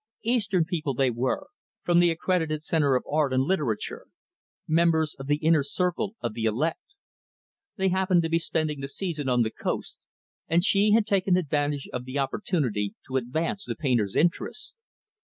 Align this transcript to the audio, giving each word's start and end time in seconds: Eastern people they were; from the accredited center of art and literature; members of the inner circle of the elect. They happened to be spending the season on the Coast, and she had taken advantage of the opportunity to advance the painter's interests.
Eastern 0.23 0.65
people 0.65 0.95
they 0.95 1.11
were; 1.11 1.49
from 1.83 1.99
the 1.99 2.09
accredited 2.09 2.63
center 2.63 2.95
of 2.95 3.03
art 3.07 3.31
and 3.31 3.43
literature; 3.43 4.07
members 4.67 5.13
of 5.19 5.27
the 5.27 5.35
inner 5.35 5.61
circle 5.61 6.15
of 6.21 6.33
the 6.33 6.45
elect. 6.45 6.95
They 7.75 7.89
happened 7.89 8.23
to 8.23 8.29
be 8.29 8.39
spending 8.39 8.79
the 8.79 8.87
season 8.87 9.29
on 9.29 9.43
the 9.43 9.51
Coast, 9.51 9.99
and 10.47 10.65
she 10.65 10.93
had 10.93 11.05
taken 11.05 11.37
advantage 11.37 11.87
of 11.93 12.05
the 12.05 12.17
opportunity 12.17 12.95
to 13.09 13.17
advance 13.17 13.63
the 13.63 13.75
painter's 13.75 14.15
interests. 14.15 14.75